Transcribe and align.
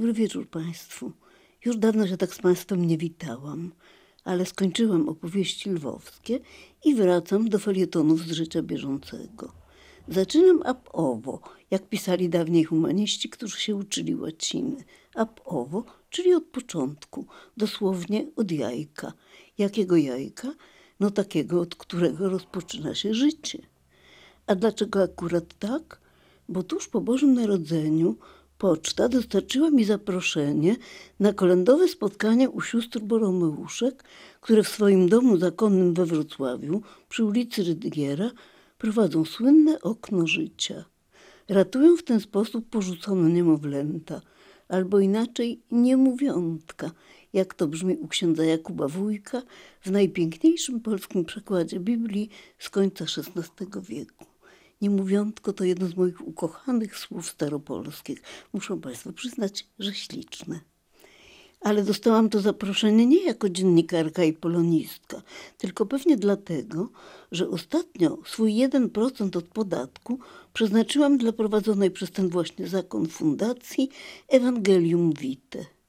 Dobry 0.00 0.12
wieczór 0.12 0.48
Państwu. 0.48 1.12
Już 1.64 1.76
dawno 1.76 2.06
się 2.06 2.16
tak 2.16 2.34
z 2.34 2.38
Państwem 2.38 2.84
nie 2.84 2.98
witałam, 2.98 3.72
ale 4.24 4.46
skończyłam 4.46 5.08
opowieści 5.08 5.70
lwowskie 5.70 6.40
i 6.84 6.94
wracam 6.94 7.48
do 7.48 7.58
felietonów 7.58 8.20
z 8.20 8.30
życia 8.30 8.62
bieżącego. 8.62 9.52
Zaczynam 10.08 10.62
ab 10.64 10.88
owo, 10.92 11.40
jak 11.70 11.88
pisali 11.88 12.28
dawniej 12.28 12.64
humaniści, 12.64 13.28
którzy 13.28 13.60
się 13.60 13.76
uczyli 13.76 14.16
łaciny. 14.16 14.84
Ab 15.14 15.40
owo, 15.44 15.84
czyli 16.10 16.34
od 16.34 16.44
początku, 16.44 17.26
dosłownie 17.56 18.26
od 18.36 18.50
jajka. 18.50 19.12
Jakiego 19.58 19.96
jajka? 19.96 20.54
No 21.00 21.10
takiego, 21.10 21.60
od 21.60 21.74
którego 21.74 22.28
rozpoczyna 22.28 22.94
się 22.94 23.14
życie. 23.14 23.58
A 24.46 24.54
dlaczego 24.54 25.02
akurat 25.02 25.58
tak? 25.58 26.00
Bo 26.48 26.62
tuż 26.62 26.88
po 26.88 27.00
Bożym 27.00 27.34
Narodzeniu 27.34 28.16
Poczta 28.60 29.08
dostarczyła 29.08 29.70
mi 29.70 29.84
zaproszenie 29.84 30.76
na 31.20 31.32
kolędowe 31.32 31.88
spotkanie 31.88 32.50
u 32.50 32.60
sióstr 32.60 33.00
Boromeuszek, 33.00 34.04
które 34.40 34.62
w 34.62 34.68
swoim 34.68 35.08
domu 35.08 35.36
zakonnym 35.36 35.94
we 35.94 36.06
Wrocławiu 36.06 36.82
przy 37.08 37.24
ulicy 37.24 37.62
Rydygiera 37.64 38.30
prowadzą 38.78 39.24
słynne 39.24 39.80
okno 39.80 40.26
życia. 40.26 40.84
Ratują 41.48 41.96
w 41.96 42.02
ten 42.02 42.20
sposób 42.20 42.68
porzucone 42.70 43.30
niemowlęta, 43.30 44.20
albo 44.68 45.00
inaczej 45.00 45.60
niemówiątka, 45.70 46.90
jak 47.32 47.54
to 47.54 47.66
brzmi 47.66 47.96
u 47.96 48.08
księdza 48.08 48.44
Jakuba 48.44 48.88
Wójka 48.88 49.42
w 49.80 49.90
najpiękniejszym 49.90 50.80
polskim 50.80 51.24
przekładzie 51.24 51.80
Biblii 51.80 52.30
z 52.58 52.70
końca 52.70 53.04
XVI 53.04 53.66
wieku. 53.82 54.29
Niemówiątko 54.80 55.52
to 55.52 55.64
jedno 55.64 55.88
z 55.88 55.96
moich 55.96 56.28
ukochanych 56.28 56.98
słów 56.98 57.30
staropolskich. 57.30 58.22
Muszę 58.52 58.80
Państwu 58.80 59.12
przyznać, 59.12 59.66
że 59.78 59.94
śliczne. 59.94 60.60
Ale 61.60 61.84
dostałam 61.84 62.28
to 62.28 62.40
zaproszenie 62.40 63.06
nie 63.06 63.24
jako 63.24 63.48
dziennikarka 63.48 64.24
i 64.24 64.32
polonistka, 64.32 65.22
tylko 65.58 65.86
pewnie 65.86 66.16
dlatego, 66.16 66.90
że 67.32 67.48
ostatnio 67.48 68.18
swój 68.26 68.52
1% 68.52 69.38
od 69.38 69.44
podatku 69.44 70.18
przeznaczyłam 70.52 71.18
dla 71.18 71.32
prowadzonej 71.32 71.90
przez 71.90 72.10
ten 72.10 72.28
właśnie 72.28 72.68
zakon 72.68 73.06
fundacji 73.06 73.90
Evangelium 74.28 75.12
Vitae. 75.12 75.79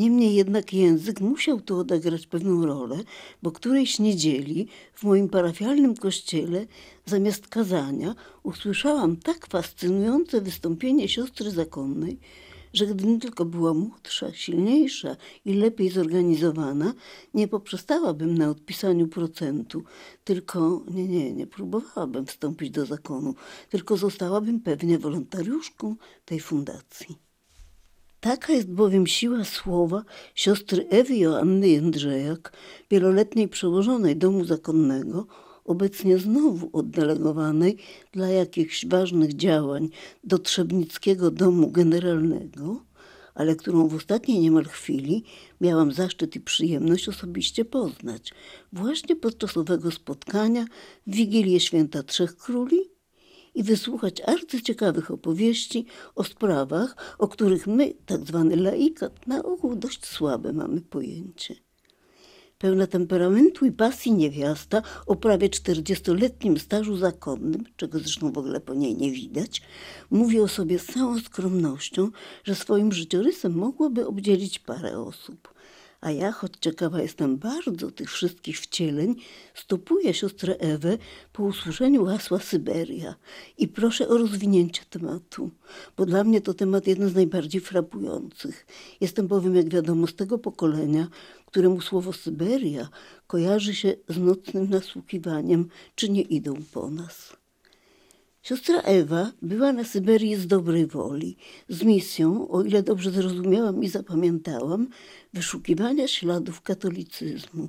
Niemniej 0.00 0.34
jednak 0.34 0.72
język 0.72 1.20
musiał 1.20 1.60
tu 1.60 1.78
odegrać 1.78 2.26
pewną 2.26 2.66
rolę, 2.66 2.98
bo 3.42 3.52
którejś 3.52 3.98
niedzieli 3.98 4.68
w 4.94 5.02
moim 5.04 5.28
parafialnym 5.28 5.94
kościele 5.94 6.66
zamiast 7.06 7.48
kazania 7.48 8.14
usłyszałam 8.42 9.16
tak 9.16 9.46
fascynujące 9.46 10.40
wystąpienie 10.40 11.08
siostry 11.08 11.50
zakonnej, 11.50 12.18
że 12.72 12.86
gdybym 12.86 13.20
tylko 13.20 13.44
była 13.44 13.74
młodsza, 13.74 14.32
silniejsza 14.32 15.16
i 15.44 15.54
lepiej 15.54 15.90
zorganizowana, 15.90 16.94
nie 17.34 17.48
poprzestałabym 17.48 18.38
na 18.38 18.48
odpisaniu 18.48 19.08
procentu, 19.08 19.82
tylko 20.24 20.82
nie, 20.90 21.08
nie, 21.08 21.32
nie 21.32 21.46
próbowałabym 21.46 22.26
wstąpić 22.26 22.70
do 22.70 22.86
zakonu, 22.86 23.34
tylko 23.68 23.96
zostałabym 23.96 24.60
pewnie 24.60 24.98
wolontariuszką 24.98 25.96
tej 26.24 26.40
fundacji. 26.40 27.29
Taka 28.20 28.52
jest 28.52 28.70
bowiem 28.70 29.06
siła 29.06 29.44
słowa 29.44 30.04
siostry 30.34 30.86
Ewy 30.88 31.16
Joanny 31.16 31.68
Jędrzejak, 31.68 32.52
wieloletniej 32.90 33.48
przełożonej 33.48 34.16
domu 34.16 34.44
zakonnego, 34.44 35.26
obecnie 35.64 36.18
znowu 36.18 36.70
oddelegowanej 36.72 37.76
dla 38.12 38.28
jakichś 38.28 38.86
ważnych 38.86 39.36
działań 39.36 39.88
do 40.24 40.38
Trzebnickiego 40.38 41.30
Domu 41.30 41.70
Generalnego, 41.70 42.84
ale 43.34 43.56
którą 43.56 43.88
w 43.88 43.94
ostatniej 43.94 44.40
niemal 44.40 44.64
chwili 44.64 45.24
miałam 45.60 45.92
zaszczyt 45.92 46.36
i 46.36 46.40
przyjemność 46.40 47.08
osobiście 47.08 47.64
poznać, 47.64 48.34
właśnie 48.72 49.16
podczas 49.16 49.56
owego 49.56 49.90
spotkania 49.90 50.66
w 51.06 51.14
Wigilię 51.14 51.60
Święta 51.60 52.02
Trzech 52.02 52.36
Króli 52.36 52.99
i 53.54 53.62
wysłuchać 53.62 54.20
arcyciekawych 54.20 55.10
opowieści 55.10 55.86
o 56.14 56.24
sprawach, 56.24 57.16
o 57.18 57.28
których 57.28 57.66
my, 57.66 57.94
tak 58.06 58.20
zwany 58.26 58.56
laikat, 58.56 59.26
na 59.26 59.42
ogół 59.42 59.76
dość 59.76 60.06
słabe 60.06 60.52
mamy 60.52 60.80
pojęcie. 60.80 61.54
Pełna 62.58 62.86
temperamentu 62.86 63.66
i 63.66 63.72
pasji 63.72 64.12
niewiasta 64.12 64.82
o 65.06 65.16
prawie 65.16 65.48
czterdziestoletnim 65.48 66.58
stażu 66.58 66.96
zakonnym, 66.96 67.64
czego 67.76 67.98
zresztą 67.98 68.32
w 68.32 68.38
ogóle 68.38 68.60
po 68.60 68.74
niej 68.74 68.96
nie 68.96 69.10
widać, 69.10 69.62
mówi 70.10 70.40
o 70.40 70.48
sobie 70.48 70.78
z 70.78 70.86
całą 70.86 71.18
skromnością, 71.18 72.10
że 72.44 72.54
swoim 72.54 72.92
życiorysem 72.92 73.52
mogłaby 73.52 74.06
obdzielić 74.06 74.58
parę 74.58 74.98
osób. 74.98 75.54
A 76.00 76.10
ja, 76.10 76.32
choć 76.32 76.52
ciekawa 76.60 77.02
jestem 77.02 77.36
bardzo 77.36 77.90
tych 77.90 78.10
wszystkich 78.10 78.60
wcieleń, 78.60 79.14
stopuję 79.54 80.14
siostrę 80.14 80.56
Ewę 80.58 80.98
po 81.32 81.42
usłyszeniu 81.42 82.06
hasła 82.06 82.38
Syberia 82.38 83.14
i 83.58 83.68
proszę 83.68 84.08
o 84.08 84.18
rozwinięcie 84.18 84.82
tematu, 84.90 85.50
bo 85.96 86.06
dla 86.06 86.24
mnie 86.24 86.40
to 86.40 86.54
temat 86.54 86.86
jeden 86.86 87.08
z 87.08 87.14
najbardziej 87.14 87.60
frapujących. 87.60 88.66
Jestem 89.00 89.26
bowiem, 89.26 89.56
jak 89.56 89.68
wiadomo, 89.68 90.06
z 90.06 90.14
tego 90.14 90.38
pokolenia, 90.38 91.08
któremu 91.46 91.80
słowo 91.80 92.12
Syberia 92.12 92.88
kojarzy 93.26 93.74
się 93.74 93.94
z 94.08 94.18
nocnym 94.18 94.70
nasłuchiwaniem, 94.70 95.68
czy 95.94 96.08
nie 96.08 96.22
idą 96.22 96.54
po 96.72 96.90
nas. 96.90 97.39
Siostra 98.42 98.80
Ewa 98.80 99.32
była 99.42 99.72
na 99.72 99.84
Syberii 99.84 100.36
z 100.36 100.46
dobrej 100.46 100.86
woli, 100.86 101.36
z 101.68 101.82
misją, 101.82 102.48
o 102.48 102.62
ile 102.62 102.82
dobrze 102.82 103.10
zrozumiałam 103.10 103.82
i 103.84 103.88
zapamiętałam, 103.88 104.88
wyszukiwania 105.32 106.08
śladów 106.08 106.60
katolicyzmu. 106.60 107.68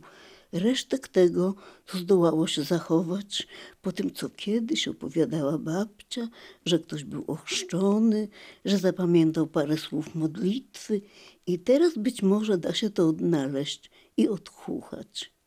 Resztek 0.52 1.08
tego, 1.08 1.56
co 1.86 1.98
zdołało 1.98 2.48
się 2.48 2.64
zachować 2.64 3.48
po 3.82 3.92
tym, 3.92 4.14
co 4.14 4.30
kiedyś 4.30 4.88
opowiadała 4.88 5.58
babcia, 5.58 6.28
że 6.66 6.80
ktoś 6.80 7.04
był 7.04 7.24
ochrzczony, 7.28 8.28
że 8.66 8.78
zapamiętał 8.78 9.48
parę 9.48 9.78
słów 9.78 10.16
modlitwy 10.16 11.02
i 11.48 11.60
teraz 11.60 11.98
być 11.98 12.22
może 12.22 12.58
da 12.58 12.74
się 12.74 12.90
to 12.90 13.08
odnaleźć 13.08 13.92
i 14.18 14.28
odchuchać. 14.28 15.41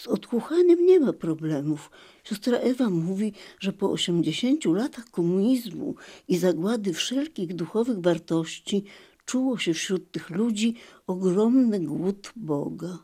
Z 0.00 0.06
odchuchaniem 0.06 0.86
nie 0.86 1.00
ma 1.00 1.12
problemów. 1.12 1.90
Siostra 2.24 2.58
Ewa 2.58 2.90
mówi, 2.90 3.32
że 3.58 3.72
po 3.72 3.90
osiemdziesięciu 3.90 4.72
latach 4.74 5.04
komunizmu 5.10 5.94
i 6.28 6.38
zagłady 6.38 6.92
wszelkich 6.92 7.54
duchowych 7.54 8.00
wartości 8.00 8.84
czuło 9.24 9.58
się 9.58 9.74
wśród 9.74 10.10
tych 10.10 10.30
ludzi 10.30 10.74
ogromny 11.06 11.80
głód 11.80 12.32
Boga. 12.36 12.98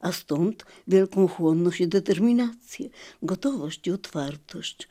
A 0.00 0.12
stąd 0.12 0.64
wielką 0.88 1.28
chłonność 1.28 1.80
i 1.80 1.88
determinację, 1.88 2.90
gotowość 3.22 3.86
i 3.86 3.90
otwartość 3.90 4.88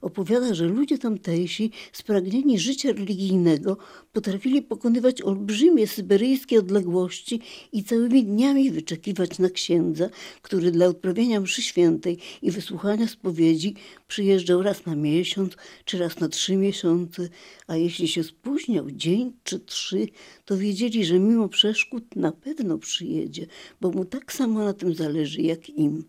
opowiada, 0.00 0.54
że 0.54 0.66
ludzie 0.66 0.98
tamtejsi, 0.98 1.70
spragnieni 1.92 2.58
życia 2.58 2.92
religijnego, 2.92 3.76
potrafili 4.12 4.62
pokonywać 4.62 5.22
olbrzymie 5.22 5.86
syberyjskie 5.86 6.58
odległości 6.58 7.40
i 7.72 7.84
całymi 7.84 8.24
dniami 8.24 8.70
wyczekiwać 8.70 9.38
na 9.38 9.50
księdza, 9.50 10.08
który 10.42 10.70
dla 10.70 10.86
odprawienia 10.86 11.40
mszy 11.40 11.62
świętej 11.62 12.18
i 12.42 12.50
wysłuchania 12.50 13.08
spowiedzi 13.08 13.74
przyjeżdżał 14.08 14.62
raz 14.62 14.86
na 14.86 14.96
miesiąc 14.96 15.52
czy 15.84 15.98
raz 15.98 16.20
na 16.20 16.28
trzy 16.28 16.56
miesiące, 16.56 17.28
a 17.66 17.76
jeśli 17.76 18.08
się 18.08 18.24
spóźniał 18.24 18.90
dzień 18.90 19.32
czy 19.44 19.60
trzy, 19.60 20.06
to 20.44 20.56
wiedzieli, 20.58 21.04
że 21.04 21.18
mimo 21.18 21.48
przeszkód 21.48 22.16
na 22.16 22.32
pewno 22.32 22.78
przyjedzie, 22.78 23.46
bo 23.80 23.90
mu 23.90 24.04
tak 24.04 24.32
samo 24.32 24.64
na 24.64 24.72
tym 24.72 24.94
zależy 24.94 25.42
jak 25.42 25.68
im. 25.68 26.04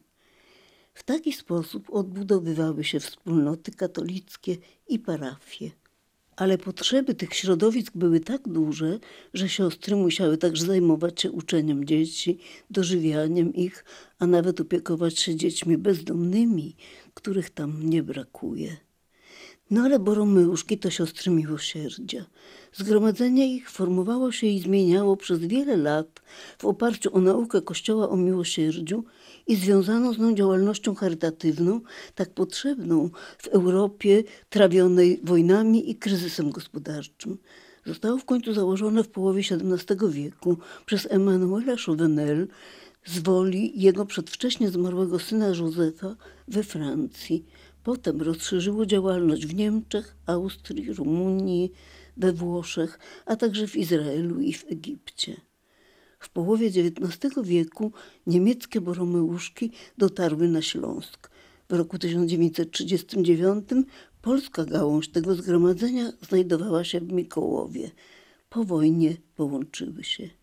W 0.93 1.03
taki 1.03 1.33
sposób 1.33 1.89
odbudowywały 1.89 2.83
się 2.83 2.99
wspólnoty 2.99 3.71
katolickie 3.71 4.57
i 4.87 4.99
parafie. 4.99 5.71
Ale 6.35 6.57
potrzeby 6.57 7.15
tych 7.15 7.33
środowisk 7.33 7.93
były 7.95 8.19
tak 8.19 8.47
duże, 8.47 8.99
że 9.33 9.49
siostry 9.49 9.95
musiały 9.95 10.37
także 10.37 10.65
zajmować 10.65 11.21
się 11.21 11.31
uczeniem 11.31 11.85
dzieci, 11.85 12.37
dożywianiem 12.69 13.53
ich, 13.53 13.85
a 14.19 14.27
nawet 14.27 14.61
opiekować 14.61 15.19
się 15.19 15.35
dziećmi 15.35 15.77
bezdomnymi, 15.77 16.75
których 17.13 17.49
tam 17.49 17.89
nie 17.89 18.03
brakuje. 18.03 18.77
No 19.71 19.81
ale 19.81 19.99
Boromeuszki 19.99 20.77
to 20.77 20.89
siostry 20.89 21.31
miłosierdzia. 21.31 22.25
Zgromadzenie 22.73 23.55
ich 23.55 23.69
formowało 23.69 24.31
się 24.31 24.47
i 24.47 24.59
zmieniało 24.59 25.17
przez 25.17 25.39
wiele 25.39 25.77
lat 25.77 26.21
w 26.57 26.65
oparciu 26.65 27.15
o 27.15 27.19
naukę 27.21 27.61
Kościoła 27.61 28.09
o 28.09 28.17
miłosierdziu 28.17 29.03
i 29.47 29.55
związaną 29.55 30.13
z 30.13 30.17
nią 30.17 30.35
działalnością 30.35 30.95
charytatywną, 30.95 31.81
tak 32.15 32.33
potrzebną 32.33 33.09
w 33.37 33.47
Europie 33.47 34.23
trawionej 34.49 35.21
wojnami 35.23 35.89
i 35.89 35.95
kryzysem 35.95 36.51
gospodarczym. 36.51 37.37
Zostało 37.85 38.17
w 38.17 38.25
końcu 38.25 38.53
założone 38.53 39.03
w 39.03 39.09
połowie 39.09 39.41
XVII 39.41 40.09
wieku 40.09 40.57
przez 40.85 41.07
Emanuela 41.11 41.75
Chauvenel 41.85 42.47
z 43.05 43.19
woli 43.19 43.81
jego 43.81 44.05
przedwcześnie 44.05 44.69
zmarłego 44.69 45.19
syna 45.19 45.47
Józefa 45.47 46.15
we 46.47 46.63
Francji. 46.63 47.45
Potem 47.83 48.21
rozszerzyło 48.21 48.85
działalność 48.85 49.45
w 49.45 49.55
Niemczech, 49.55 50.15
Austrii, 50.25 50.93
Rumunii, 50.93 51.71
we 52.17 52.33
Włoszech, 52.33 52.99
a 53.25 53.35
także 53.35 53.67
w 53.67 53.75
Izraelu 53.75 54.39
i 54.39 54.53
w 54.53 54.65
Egipcie. 54.71 55.41
W 56.19 56.29
połowie 56.29 56.67
XIX 56.67 57.35
wieku 57.43 57.91
niemieckie 58.27 58.81
boromeuszki 58.81 59.71
dotarły 59.97 60.47
na 60.47 60.61
Śląsk. 60.61 61.31
W 61.69 61.73
roku 61.73 61.99
1939 61.99 63.69
polska 64.21 64.65
gałąź 64.65 65.09
tego 65.09 65.35
zgromadzenia 65.35 66.11
znajdowała 66.21 66.83
się 66.83 66.99
w 66.99 67.11
Mikołowie. 67.11 67.91
Po 68.49 68.63
wojnie 68.63 69.17
połączyły 69.35 70.03
się. 70.03 70.40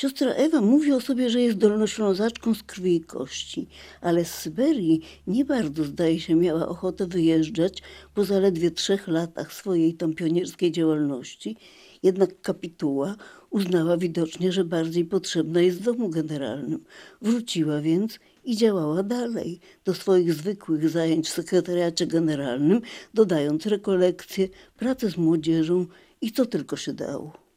Siostra 0.00 0.32
Ewa 0.32 0.60
mówi 0.60 0.92
o 0.92 1.00
sobie, 1.00 1.30
że 1.30 1.40
jest 1.40 1.58
dolnoślązaczką 1.58 2.54
z 2.54 2.62
krwi 2.62 2.96
i 2.96 3.00
kości, 3.00 3.68
ale 4.00 4.24
z 4.24 4.34
Syberii 4.34 5.00
nie 5.26 5.44
bardzo, 5.44 5.84
zdaje 5.84 6.20
się, 6.20 6.34
miała 6.34 6.68
ochotę 6.68 7.06
wyjeżdżać 7.06 7.82
po 8.14 8.24
zaledwie 8.24 8.70
trzech 8.70 9.08
latach 9.08 9.52
swojej 9.52 9.94
tam 9.94 10.14
pionierskiej 10.14 10.72
działalności. 10.72 11.56
Jednak 12.02 12.40
kapituła 12.40 13.16
uznała 13.50 13.96
widocznie, 13.96 14.52
że 14.52 14.64
bardziej 14.64 15.04
potrzebna 15.04 15.60
jest 15.60 15.82
domu 15.82 16.08
generalnym. 16.08 16.84
Wróciła 17.22 17.80
więc 17.80 18.18
i 18.44 18.56
działała 18.56 19.02
dalej 19.02 19.60
do 19.84 19.94
swoich 19.94 20.34
zwykłych 20.34 20.88
zajęć 20.88 21.28
w 21.28 21.32
sekretariacie 21.32 22.06
generalnym, 22.06 22.80
dodając 23.14 23.66
rekolekcje, 23.66 24.48
pracę 24.76 25.10
z 25.10 25.16
młodzieżą 25.16 25.86
i 26.20 26.32
co 26.32 26.46
tylko 26.46 26.76
się 26.76 26.92
dało. 26.92 27.49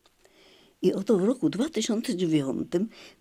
I 0.83 0.93
oto 0.93 1.17
w 1.17 1.23
roku 1.23 1.49
2009 1.49 2.71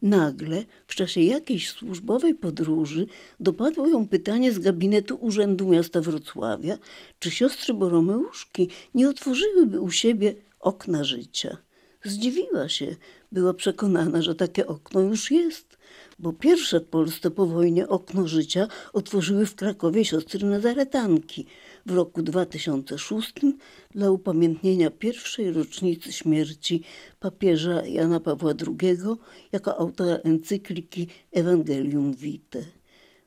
nagle 0.03 0.65
w 0.87 0.95
czasie 0.95 1.21
jakiejś 1.21 1.71
służbowej 1.71 2.35
podróży 2.35 3.07
dopadło 3.41 3.89
ją 3.89 4.09
pytanie 4.09 4.53
z 4.53 4.59
gabinetu 4.59 5.19
Urzędu 5.21 5.69
Miasta 5.69 6.01
Wrocławia, 6.01 6.79
czy 7.19 7.31
siostry 7.31 7.75
Boromeuszki 7.75 8.69
nie 8.95 9.09
otworzyłyby 9.09 9.81
u 9.81 9.91
siebie 9.91 10.35
okna 10.61 11.05
życia. 11.05 11.57
Zdziwiła 12.05 12.69
się, 12.69 12.97
była 13.33 13.55
przekonana, 13.55 14.23
że 14.23 14.35
takie 14.35 14.67
okno 14.67 15.01
już 15.01 15.31
jest, 15.31 15.79
bo 16.19 16.33
pierwsze 16.33 16.81
w 16.81 16.85
Polsce 16.85 17.31
po 17.31 17.47
wojnie 17.47 17.89
okno 17.89 18.29
życia 18.29 18.69
otworzyły 18.93 19.47
w 19.47 19.55
Krakowie 19.55 20.05
siostry 20.05 20.47
Nazaretanki 20.47 21.47
w 21.87 21.93
roku 21.93 22.23
2006 22.23 23.33
dla 23.91 24.11
upamiętnienia 24.11 24.91
pierwszej 24.91 25.53
rocznicy 25.53 26.13
śmierci 26.13 26.83
papieża 27.21 27.87
Jana 27.87 28.21
Pawła 28.21 28.53
II 28.67 28.99
jako 29.53 29.79
autora 29.79 30.15
encykliki 30.15 31.07
Evangelium 31.33 32.15
Vitae. 32.15 32.65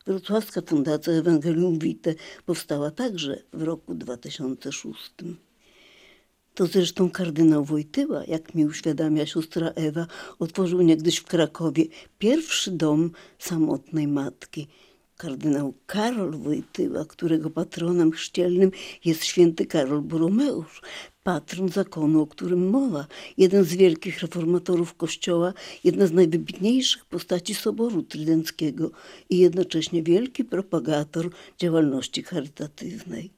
Wrocławska 0.06 0.62
Fundacja 0.66 1.12
Evangelium 1.12 1.78
Vitae 1.78 2.14
powstała 2.46 2.90
także 2.90 3.42
w 3.52 3.62
roku 3.62 3.94
2006. 3.94 5.12
To 6.54 6.66
zresztą 6.66 7.10
kardynał 7.10 7.64
Wojtyła, 7.64 8.24
jak 8.24 8.54
mi 8.54 8.64
uświadamia 8.64 9.26
siostra 9.26 9.68
Ewa, 9.68 10.06
otworzył 10.38 10.82
niegdyś 10.82 11.16
w 11.16 11.24
Krakowie 11.24 11.84
pierwszy 12.18 12.70
dom 12.70 13.10
samotnej 13.38 14.08
matki. 14.08 14.68
Kardynał 15.16 15.74
Karol 15.86 16.30
Wojtyła, 16.38 17.04
którego 17.04 17.50
patronem 17.50 18.12
chrzcielnym 18.12 18.70
jest 19.04 19.24
święty 19.24 19.66
Karol 19.66 20.02
Boromeusz, 20.02 20.82
patron 21.22 21.68
zakonu, 21.68 22.20
o 22.20 22.26
którym 22.26 22.70
mowa, 22.70 23.06
jeden 23.36 23.64
z 23.64 23.74
wielkich 23.74 24.20
reformatorów 24.20 24.94
Kościoła, 24.94 25.52
jedna 25.84 26.06
z 26.06 26.12
najwybitniejszych 26.12 27.04
postaci 27.04 27.54
Soboru 27.54 28.02
Trydenckiego 28.02 28.90
i 29.30 29.38
jednocześnie 29.38 30.02
wielki 30.02 30.44
propagator 30.44 31.30
działalności 31.58 32.22
charytatywnej. 32.22 33.35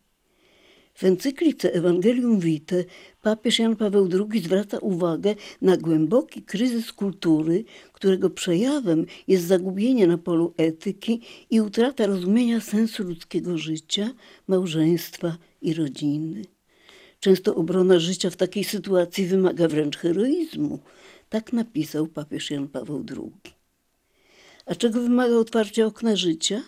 W 0.99 1.05
encyklice 1.05 1.73
Ewangelium 1.75 2.41
Vitae 2.41 2.85
papież 3.23 3.59
Jan 3.59 3.77
Paweł 3.77 4.09
II 4.12 4.43
zwraca 4.43 4.79
uwagę 4.79 5.35
na 5.62 5.77
głęboki 5.77 6.43
kryzys 6.43 6.93
kultury, 6.93 7.65
którego 7.93 8.31
przejawem 8.31 9.06
jest 9.29 9.45
zagubienie 9.45 10.06
na 10.06 10.19
polu 10.19 10.55
etyki 10.56 11.21
i 11.50 11.61
utrata 11.61 12.06
rozumienia 12.06 12.61
sensu 12.61 13.03
ludzkiego 13.03 13.59
życia, 13.59 14.11
małżeństwa 14.49 15.37
i 15.62 15.75
rodziny. 15.75 16.43
Często 17.21 17.55
obrona 17.55 17.99
życia 17.99 18.31
w 18.31 18.37
takiej 18.37 18.65
sytuacji 18.65 19.27
wymaga 19.27 19.69
wręcz 19.69 19.97
heroizmu. 19.97 20.79
Tak 21.29 21.53
napisał 21.53 22.06
papież 22.06 22.50
Jan 22.50 22.69
Paweł 22.69 23.05
II. 23.11 23.55
A 24.67 24.75
czego 24.75 25.00
wymaga 25.03 25.35
otwarcie 25.35 25.87
okna 25.87 26.17
życia? 26.17 26.62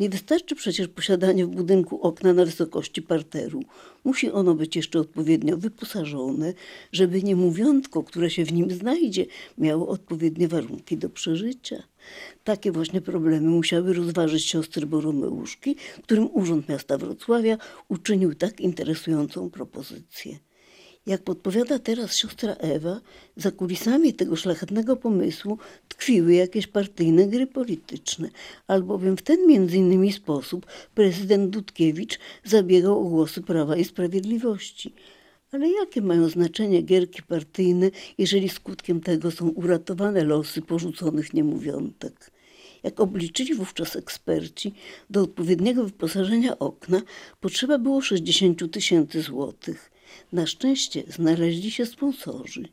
Nie 0.00 0.08
wystarczy 0.08 0.54
przecież 0.54 0.88
posiadanie 0.88 1.46
w 1.46 1.48
budynku 1.48 2.02
okna 2.02 2.32
na 2.32 2.44
wysokości 2.44 3.02
parteru. 3.02 3.62
Musi 4.04 4.30
ono 4.30 4.54
być 4.54 4.76
jeszcze 4.76 5.00
odpowiednio 5.00 5.56
wyposażone, 5.56 6.54
żeby 6.92 7.22
niemówiątko, 7.22 8.02
które 8.02 8.30
się 8.30 8.44
w 8.44 8.52
nim 8.52 8.70
znajdzie, 8.70 9.26
miało 9.58 9.88
odpowiednie 9.88 10.48
warunki 10.48 10.96
do 10.96 11.10
przeżycia. 11.10 11.82
Takie 12.44 12.72
właśnie 12.72 13.00
problemy 13.00 13.48
musiały 13.48 13.92
rozważyć 13.92 14.44
siostry 14.44 14.86
Boromeuszki, 14.86 15.76
którym 16.02 16.28
Urząd 16.32 16.68
Miasta 16.68 16.98
Wrocławia 16.98 17.58
uczynił 17.88 18.34
tak 18.34 18.60
interesującą 18.60 19.50
propozycję. 19.50 20.38
Jak 21.08 21.22
podpowiada 21.22 21.78
teraz 21.78 22.16
siostra 22.16 22.52
Ewa, 22.52 23.00
za 23.36 23.50
kulisami 23.50 24.14
tego 24.14 24.36
szlachetnego 24.36 24.96
pomysłu 24.96 25.58
tkwiły 25.88 26.34
jakieś 26.34 26.66
partyjne 26.66 27.26
gry 27.26 27.46
polityczne, 27.46 28.30
albowiem 28.66 29.16
w 29.16 29.22
ten 29.22 29.46
między 29.46 29.76
innymi 29.76 30.12
sposób 30.12 30.66
prezydent 30.94 31.50
Dudkiewicz 31.50 32.18
zabiegał 32.44 33.00
o 33.00 33.04
głosy 33.04 33.42
Prawa 33.42 33.76
i 33.76 33.84
Sprawiedliwości. 33.84 34.94
Ale 35.52 35.68
jakie 35.68 36.02
mają 36.02 36.28
znaczenie 36.28 36.82
gierki 36.82 37.22
partyjne, 37.22 37.90
jeżeli 38.18 38.48
skutkiem 38.48 39.00
tego 39.00 39.30
są 39.30 39.48
uratowane 39.48 40.24
losy 40.24 40.62
porzuconych 40.62 41.34
niemówiątek? 41.34 42.30
Jak 42.82 43.00
obliczyli 43.00 43.54
wówczas 43.54 43.96
eksperci, 43.96 44.74
do 45.10 45.22
odpowiedniego 45.22 45.84
wyposażenia 45.84 46.58
okna 46.58 47.02
potrzeba 47.40 47.78
było 47.78 48.00
60 48.00 48.72
tysięcy 48.72 49.22
złotych. 49.22 49.97
Na 50.32 50.46
szczęście 50.46 51.02
znaleźli 51.08 51.70
się 51.70 51.86
sponsorzy. 51.86 52.68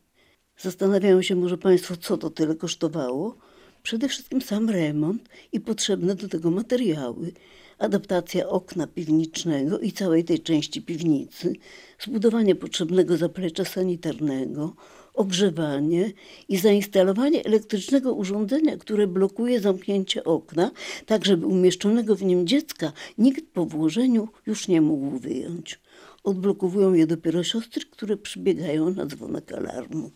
Zastanawiają 0.58 1.22
się 1.22 1.36
może 1.36 1.58
Państwo, 1.58 1.98
co 1.98 2.18
to 2.18 2.30
tyle 2.30 2.56
kosztowało? 2.56 3.38
Przede 3.84 4.10
wszystkim 4.10 4.42
sam 4.42 4.70
remont 4.70 5.30
i 5.52 5.60
potrzebne 5.60 6.16
do 6.16 6.28
tego 6.28 6.52
materiały, 6.52 7.32
adaptacja 7.78 8.50
okna 8.50 8.88
piwniczego 8.88 9.80
i 9.80 9.92
całej 9.92 10.24
tej 10.24 10.40
części 10.40 10.82
piwnicy, 10.82 11.54
zbudowanie 12.00 12.56
potrzebnego 12.56 13.18
zaplecza 13.18 13.66
sanitarnego, 13.66 14.76
ogrzewanie 15.14 16.12
i 16.50 16.58
zainstalowanie 16.58 17.46
elektrycznego 17.46 18.14
urządzenia, 18.14 18.78
które 18.78 19.08
blokuje 19.08 19.60
zamknięcie 19.60 20.24
okna, 20.24 20.72
tak 21.06 21.26
żeby 21.26 21.46
umieszczonego 21.46 22.16
w 22.16 22.24
nim 22.24 22.48
dziecka 22.48 22.92
nikt 23.18 23.46
po 23.54 23.66
włożeniu 23.66 24.28
już 24.46 24.68
nie 24.68 24.82
mógł 24.82 25.20
wyjąć. 25.20 25.80
Odblokowują 26.26 26.94
je 26.94 27.08
dopiero 27.08 27.44
siostry, 27.44 27.86
które 27.86 28.18
przybiegają 28.18 28.90
na 28.90 29.06
dzwonek 29.06 29.52
alarmu. 29.52 30.12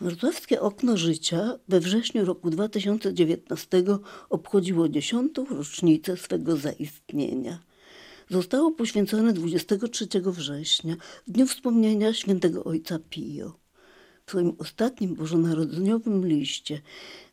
Wrocławskie 0.00 0.60
Okno 0.60 0.96
Życia 0.96 1.58
we 1.68 1.80
wrześniu 1.80 2.24
roku 2.24 2.50
2019 2.50 3.84
obchodziło 4.30 4.88
dziesiątą 4.88 5.44
rocznicę 5.44 6.16
swego 6.16 6.56
zaistnienia. 6.56 7.58
Zostało 8.30 8.70
poświęcone 8.70 9.32
23 9.32 10.06
września, 10.26 10.96
dniu 11.26 11.46
wspomnienia 11.46 12.14
świętego 12.14 12.64
ojca 12.64 12.98
Pio. 13.10 13.58
W 14.26 14.30
swoim 14.30 14.56
ostatnim 14.58 15.14
bożonarodzeniowym 15.14 16.26
liście, 16.26 16.80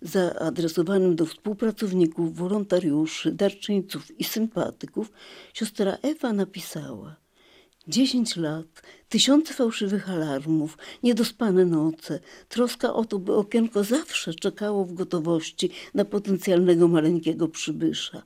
zaadresowanym 0.02 1.16
do 1.16 1.26
współpracowników, 1.26 2.36
wolontariuszy, 2.36 3.32
darczyńców 3.32 4.20
i 4.20 4.24
sympatyków, 4.24 5.12
siostra 5.54 5.98
Ewa 6.02 6.34
napisała– 6.34 7.16
Dziesięć 7.90 8.36
lat, 8.36 8.82
tysiące 9.10 9.54
fałszywych 9.54 10.10
alarmów, 10.10 10.78
niedospane 11.04 11.66
noce, 11.66 12.20
troska 12.50 12.94
o 12.94 13.06
to, 13.06 13.20
by 13.20 13.36
okienko 13.36 13.84
zawsze 13.84 14.34
czekało 14.34 14.86
w 14.86 14.94
gotowości 14.94 15.70
na 15.94 16.06
potencjalnego 16.06 16.88
maleńkiego 16.88 17.48
przybysza. 17.48 18.24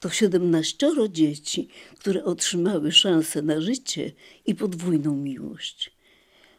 To 0.00 0.10
siedemnaścioro 0.10 1.08
dzieci, 1.08 1.68
które 1.98 2.24
otrzymały 2.24 2.92
szansę 2.92 3.42
na 3.42 3.60
życie 3.60 4.12
i 4.46 4.54
podwójną 4.54 5.16
miłość. 5.16 5.96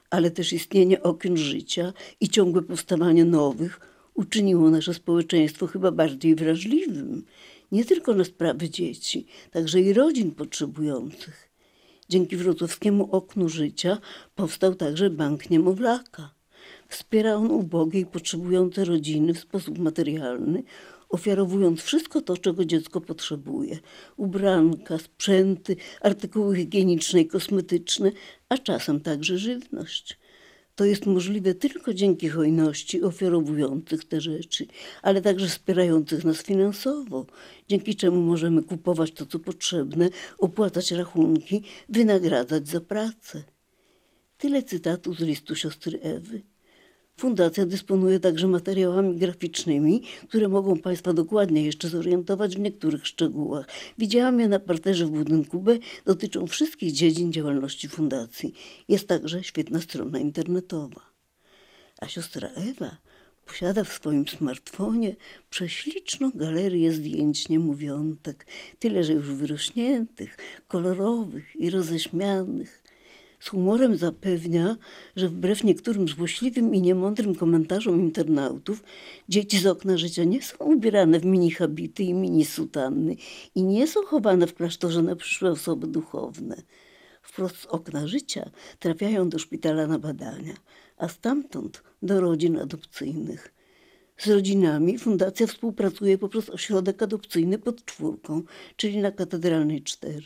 Ale 0.09 0.31
też 0.31 0.53
istnienie 0.53 1.03
okien 1.03 1.37
życia 1.37 1.93
i 2.19 2.29
ciągłe 2.29 2.61
powstawanie 2.61 3.25
nowych 3.25 3.79
uczyniło 4.13 4.69
nasze 4.69 4.93
społeczeństwo 4.93 5.67
chyba 5.67 5.91
bardziej 5.91 6.35
wrażliwym, 6.35 7.25
nie 7.71 7.85
tylko 7.85 8.13
na 8.13 8.23
sprawy 8.23 8.69
dzieci, 8.69 9.25
także 9.51 9.81
i 9.81 9.93
rodzin 9.93 10.31
potrzebujących. 10.31 11.46
Dzięki 12.09 12.37
wrocławskiemu 12.37 13.11
oknu 13.11 13.49
życia 13.49 13.97
powstał 14.35 14.75
także 14.75 15.09
Bank 15.09 15.49
Niemowlaka. 15.49 16.31
Wspiera 16.87 17.35
on 17.35 17.51
ubogie 17.51 17.99
i 17.99 18.05
potrzebujące 18.05 18.85
rodziny 18.85 19.33
w 19.33 19.39
sposób 19.39 19.77
materialny, 19.77 20.63
ofiarowując 21.09 21.81
wszystko 21.81 22.21
to, 22.21 22.37
czego 22.37 22.65
dziecko 22.65 23.01
potrzebuje: 23.01 23.79
ubranka, 24.17 24.97
sprzęty, 24.97 25.75
artykuły 26.01 26.55
higieniczne 26.55 27.21
i 27.21 27.27
kosmetyczne, 27.27 28.11
a 28.49 28.57
czasem 28.57 28.99
także 28.99 29.37
żywność. 29.37 30.19
To 30.77 30.85
jest 30.85 31.05
możliwe 31.05 31.53
tylko 31.53 31.93
dzięki 31.93 32.29
hojności 32.29 33.03
ofiarowujących 33.03 34.05
te 34.05 34.21
rzeczy, 34.21 34.65
ale 35.01 35.21
także 35.21 35.47
wspierających 35.47 36.25
nas 36.25 36.43
finansowo, 36.43 37.25
dzięki 37.67 37.95
czemu 37.95 38.21
możemy 38.21 38.63
kupować 38.63 39.11
to, 39.11 39.25
co 39.25 39.39
potrzebne, 39.39 40.09
opłacać 40.37 40.91
rachunki, 40.91 41.63
wynagradzać 41.89 42.67
za 42.67 42.81
pracę. 42.81 43.43
Tyle 44.37 44.63
cytatów 44.63 45.17
z 45.17 45.21
listu 45.21 45.55
siostry 45.55 45.99
Ewy. 46.01 46.41
Fundacja 47.19 47.65
dysponuje 47.65 48.19
także 48.19 48.47
materiałami 48.47 49.15
graficznymi, 49.15 50.03
które 50.29 50.47
mogą 50.47 50.79
Państwa 50.79 51.13
dokładnie 51.13 51.65
jeszcze 51.65 51.89
zorientować 51.89 52.55
w 52.55 52.59
niektórych 52.59 53.07
szczegółach. 53.07 53.67
Widziałam 53.97 54.39
je 54.39 54.47
na 54.47 54.59
parterze 54.59 55.05
w 55.05 55.09
budynku 55.09 55.59
B, 55.59 55.77
dotyczą 56.05 56.47
wszystkich 56.47 56.91
dziedzin 56.91 57.33
działalności 57.33 57.87
fundacji. 57.87 58.53
Jest 58.87 59.07
także 59.07 59.43
świetna 59.43 59.81
strona 59.81 60.19
internetowa. 60.19 61.01
A 62.01 62.07
siostra 62.07 62.47
Ewa 62.47 62.97
posiada 63.45 63.83
w 63.83 63.93
swoim 63.93 64.27
smartfonie 64.27 65.15
prześliczną 65.49 66.31
galerię 66.35 66.91
zdjęć 66.91 67.49
niemówiątek, 67.49 68.47
tyle 68.79 69.03
że 69.03 69.13
już 69.13 69.31
wyrośniętych, 69.31 70.37
kolorowych 70.67 71.55
i 71.55 71.69
roześmianych. 71.69 72.86
Z 73.39 73.49
humorem 73.49 73.97
zapewnia, 73.97 74.77
że 75.15 75.29
wbrew 75.29 75.63
niektórym 75.63 76.07
złośliwym 76.07 76.75
i 76.75 76.81
niemądrym 76.81 77.35
komentarzom 77.35 78.01
internautów, 78.01 78.83
dzieci 79.29 79.59
z 79.59 79.65
okna 79.65 79.97
życia 79.97 80.23
nie 80.23 80.41
są 80.41 80.57
ubierane 80.57 81.19
w 81.19 81.25
mini 81.25 81.51
habity 81.51 82.03
i 82.03 82.13
mini 82.13 82.45
sutanny 82.45 83.15
i 83.55 83.63
nie 83.63 83.87
są 83.87 84.01
chowane 84.05 84.47
w 84.47 84.53
klasztorze 84.53 85.03
na 85.03 85.15
przyszłe 85.15 85.51
osoby 85.51 85.87
duchowne. 85.87 86.61
Wprost 87.21 87.57
z 87.57 87.65
okna 87.65 88.07
życia 88.07 88.49
trafiają 88.79 89.29
do 89.29 89.39
szpitala 89.39 89.87
na 89.87 89.99
badania, 89.99 90.53
a 90.97 91.07
stamtąd 91.07 91.83
do 92.01 92.21
rodzin 92.21 92.57
adopcyjnych. 92.59 93.53
Z 94.17 94.27
rodzinami 94.27 94.99
fundacja 94.99 95.47
współpracuje 95.47 96.17
poprzez 96.17 96.49
ośrodek 96.49 97.03
adopcyjny 97.03 97.57
pod 97.57 97.85
czwórką, 97.85 98.43
czyli 98.75 98.97
na 98.97 99.11
Katedralnej 99.11 99.83
4. 99.83 100.21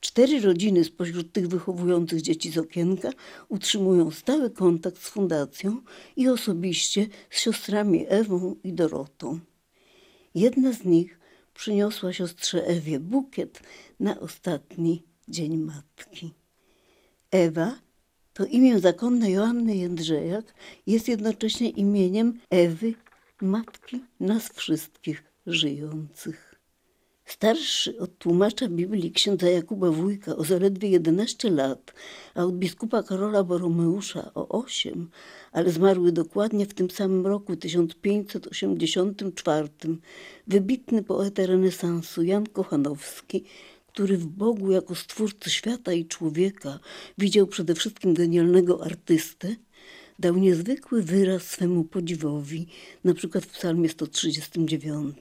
Cztery 0.00 0.40
rodziny 0.40 0.84
spośród 0.84 1.32
tych 1.32 1.48
wychowujących 1.48 2.22
dzieci 2.22 2.50
z 2.50 2.58
okienka 2.58 3.10
utrzymują 3.48 4.10
stały 4.10 4.50
kontakt 4.50 5.02
z 5.02 5.08
fundacją 5.08 5.82
i 6.16 6.28
osobiście 6.28 7.06
z 7.30 7.40
siostrami 7.40 8.06
Ewą 8.08 8.56
i 8.64 8.72
Dorotą. 8.72 9.40
Jedna 10.34 10.72
z 10.72 10.84
nich 10.84 11.18
przyniosła 11.54 12.12
siostrze 12.12 12.66
Ewie 12.66 13.00
bukiet 13.00 13.60
na 14.00 14.20
ostatni 14.20 15.02
dzień 15.28 15.56
matki. 15.56 16.34
Ewa 17.30 17.78
to 18.32 18.44
imię 18.44 18.80
zakonne 18.80 19.30
Joanny 19.30 19.76
Jędrzejak 19.76 20.54
jest 20.86 21.08
jednocześnie 21.08 21.70
imieniem 21.70 22.40
Ewy, 22.50 22.94
matki 23.40 24.04
nas 24.20 24.48
wszystkich 24.48 25.24
żyjących. 25.46 26.49
Starszy 27.30 27.98
od 27.98 28.18
tłumacza 28.18 28.68
Biblii 28.68 29.12
księdza 29.12 29.50
Jakuba 29.50 29.90
Wójka 29.90 30.36
o 30.36 30.44
zaledwie 30.44 30.88
11 30.88 31.50
lat, 31.50 31.94
a 32.34 32.44
od 32.44 32.56
biskupa 32.56 33.02
Karola 33.02 33.44
Boromeusza 33.44 34.30
o 34.34 34.48
8, 34.48 35.10
ale 35.52 35.70
zmarły 35.70 36.12
dokładnie 36.12 36.66
w 36.66 36.74
tym 36.74 36.90
samym 36.90 37.26
roku 37.26 37.56
1584, 37.56 39.68
wybitny 40.46 41.02
poeta 41.02 41.46
renesansu 41.46 42.22
Jan 42.22 42.46
Kochanowski, 42.46 43.44
który 43.86 44.16
w 44.16 44.26
Bogu 44.26 44.70
jako 44.70 44.94
stwórcy 44.94 45.50
świata 45.50 45.92
i 45.92 46.06
człowieka 46.06 46.78
widział 47.18 47.46
przede 47.46 47.74
wszystkim 47.74 48.14
genialnego 48.14 48.84
artystę, 48.84 49.56
dał 50.20 50.36
niezwykły 50.36 51.02
wyraz 51.02 51.42
swemu 51.42 51.84
podziwowi, 51.84 52.66
na 53.04 53.14
przykład 53.14 53.44
w 53.44 53.52
psalmie 53.52 53.88
139, 53.88 55.16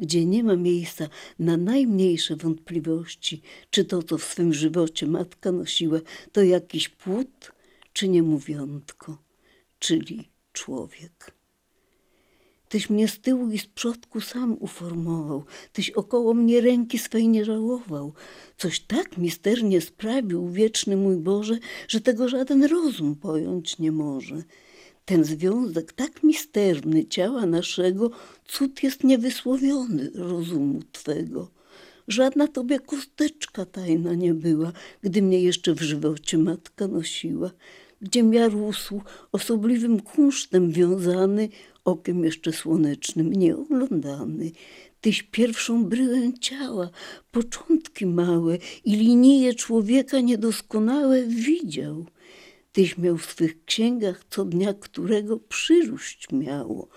gdzie 0.00 0.24
nie 0.24 0.44
ma 0.44 0.56
miejsca 0.56 1.08
na 1.38 1.56
najmniejsze 1.56 2.36
wątpliwości, 2.36 3.42
czy 3.70 3.84
to, 3.84 4.02
co 4.02 4.18
w 4.18 4.24
swym 4.24 4.52
żywocie 4.52 5.06
matka 5.06 5.52
nosiła, 5.52 6.00
to 6.32 6.42
jakiś 6.42 6.88
płód, 6.88 7.52
czy 7.92 8.08
niemówiątko, 8.08 9.18
czyli 9.78 10.28
człowiek. 10.52 11.43
Tyś 12.68 12.90
mnie 12.90 13.08
z 13.08 13.20
tyłu 13.20 13.50
i 13.50 13.58
z 13.58 13.66
przodku 13.66 14.20
sam 14.20 14.56
uformował, 14.60 15.44
Tyś 15.72 15.90
około 15.90 16.34
mnie 16.34 16.60
ręki 16.60 16.98
swej 16.98 17.28
nie 17.28 17.44
żałował. 17.44 18.12
Coś 18.56 18.80
tak 18.80 19.18
misternie 19.18 19.80
sprawił, 19.80 20.48
wieczny 20.48 20.96
mój 20.96 21.16
Boże, 21.16 21.58
że 21.88 22.00
tego 22.00 22.28
żaden 22.28 22.64
rozum 22.64 23.16
pojąć 23.16 23.78
nie 23.78 23.92
może. 23.92 24.42
Ten 25.04 25.24
związek 25.24 25.92
tak 25.92 26.22
misterny 26.22 27.06
ciała 27.06 27.46
naszego, 27.46 28.10
cud 28.48 28.82
jest 28.82 29.04
niewysłowiony 29.04 30.10
rozumu 30.14 30.80
Twego. 30.92 31.50
Żadna 32.08 32.48
Tobie 32.48 32.80
kosteczka 32.80 33.64
tajna 33.64 34.14
nie 34.14 34.34
była, 34.34 34.72
gdy 35.02 35.22
mnie 35.22 35.40
jeszcze 35.42 35.74
w 35.74 35.82
żywocie 35.82 36.38
matka 36.38 36.88
nosiła 36.88 37.50
gdzie 38.04 38.20
ja 38.20 38.48
rósł 38.48 39.00
osobliwym 39.32 40.00
kunsztem 40.00 40.70
wiązany, 40.70 41.48
okiem 41.84 42.24
jeszcze 42.24 42.52
słonecznym 42.52 43.32
nieoglądany. 43.32 44.50
Tyś 45.00 45.22
pierwszą 45.22 45.84
bryłę 45.84 46.32
ciała, 46.40 46.90
początki 47.32 48.06
małe 48.06 48.58
i 48.84 48.96
linie 48.96 49.54
człowieka 49.54 50.20
niedoskonałe 50.20 51.22
widział. 51.22 52.06
Tyś 52.72 52.98
miał 52.98 53.16
w 53.16 53.26
swych 53.26 53.64
księgach 53.64 54.24
co 54.30 54.44
dnia 54.44 54.74
którego 54.74 55.38
przyruść 55.38 56.32
miało, 56.32 56.88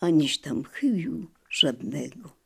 aniś 0.00 0.38
tam 0.38 0.64
chybił 0.64 1.26
żadnego. 1.50 2.41